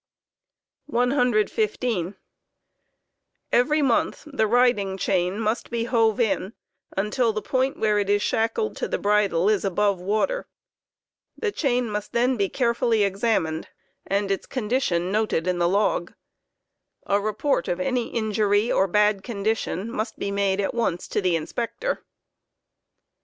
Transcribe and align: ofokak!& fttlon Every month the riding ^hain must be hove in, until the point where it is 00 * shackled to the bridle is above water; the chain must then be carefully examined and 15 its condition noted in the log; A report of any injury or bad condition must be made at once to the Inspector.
ofokak!& 0.91 1.45
fttlon 1.47 2.15
Every 3.51 3.83
month 3.83 4.23
the 4.25 4.47
riding 4.47 4.97
^hain 4.97 5.37
must 5.37 5.69
be 5.69 5.83
hove 5.83 6.19
in, 6.19 6.53
until 6.97 7.31
the 7.31 7.41
point 7.43 7.77
where 7.77 7.99
it 7.99 8.09
is 8.09 8.23
00 8.23 8.25
* 8.25 8.25
shackled 8.27 8.75
to 8.77 8.87
the 8.87 8.97
bridle 8.97 9.47
is 9.47 9.63
above 9.63 9.99
water; 10.01 10.47
the 11.37 11.51
chain 11.51 11.87
must 11.87 12.13
then 12.13 12.35
be 12.35 12.49
carefully 12.49 13.03
examined 13.03 13.67
and 14.07 14.29
15 14.29 14.33
its 14.33 14.47
condition 14.47 15.11
noted 15.11 15.45
in 15.45 15.59
the 15.59 15.69
log; 15.69 16.15
A 17.05 17.21
report 17.21 17.67
of 17.67 17.79
any 17.79 18.07
injury 18.07 18.71
or 18.71 18.87
bad 18.87 19.21
condition 19.23 19.91
must 19.91 20.17
be 20.17 20.31
made 20.31 20.59
at 20.59 20.73
once 20.73 21.07
to 21.09 21.21
the 21.21 21.35
Inspector. 21.35 22.03